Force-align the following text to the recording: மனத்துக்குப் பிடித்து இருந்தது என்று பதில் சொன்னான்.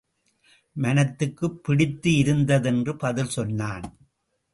மனத்துக்குப் 0.73 1.63
பிடித்து 1.63 2.15
இருந்தது 2.15 2.69
என்று 2.69 2.95
பதில் 2.95 3.27
சொன்னான். 3.27 3.97